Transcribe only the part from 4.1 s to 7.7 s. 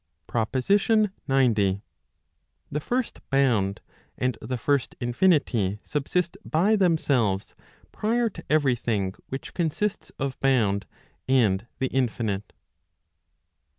and the first infinity subsist by themselves